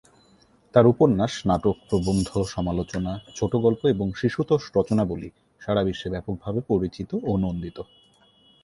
তাঁর 0.73 0.85
উপন্যাস, 0.87 1.33
নাটক, 1.45 1.75
প্রবন্ধ, 1.89 2.29
সমালোচনা, 2.45 3.11
ছোটগল্প 3.35 3.81
এবং 3.85 4.07
শিশুতোষ 4.15 4.61
রচনাবলী 4.77 5.29
সারা 5.61 5.81
বিশ্বে 5.83 6.07
ব্যাপকভাবে 6.09 6.59
পরিচিত 6.67 7.09
ও 7.23 7.31
নন্দিত। 7.37 7.77